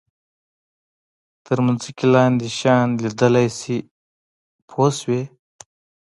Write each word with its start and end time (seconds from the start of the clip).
تر 1.45 1.57
ځمکې 1.65 2.05
لاندې 2.13 2.47
شیان 2.57 2.87
لیدلای 3.01 3.47
شي 3.59 3.77
پوه 4.69 4.89
شوې!. 4.99 5.21